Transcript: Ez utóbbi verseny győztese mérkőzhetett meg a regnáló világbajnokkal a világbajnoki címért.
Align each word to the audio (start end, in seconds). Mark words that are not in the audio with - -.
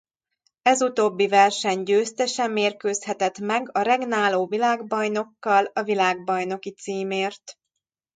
Ez 0.61 0.81
utóbbi 0.81 1.27
verseny 1.27 1.83
győztese 1.83 2.47
mérkőzhetett 2.47 3.37
meg 3.39 3.69
a 3.73 3.81
regnáló 3.81 4.45
világbajnokkal 4.45 5.65
a 5.73 5.83
világbajnoki 5.83 6.69
címért. 6.71 7.59